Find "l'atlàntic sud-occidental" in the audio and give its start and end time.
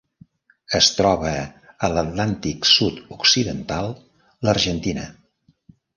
1.97-3.93